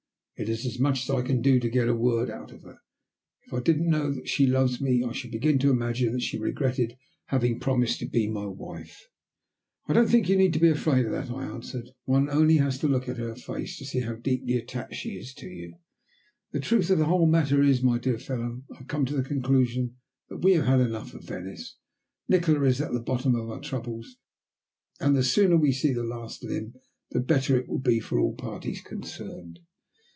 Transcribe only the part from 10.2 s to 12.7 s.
you need be afraid of that," I answered. "One has only